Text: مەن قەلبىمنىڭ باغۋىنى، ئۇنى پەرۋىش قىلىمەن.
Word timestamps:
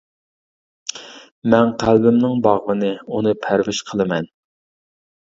مەن 1.53 1.67
قەلبىمنىڭ 1.83 2.39
باغۋىنى، 2.47 2.89
ئۇنى 3.17 3.33
پەرۋىش 3.43 3.83
قىلىمەن. 3.91 4.27